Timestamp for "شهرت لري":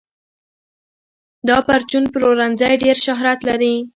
3.05-3.75